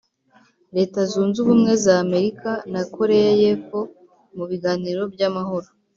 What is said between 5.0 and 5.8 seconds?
byamahoro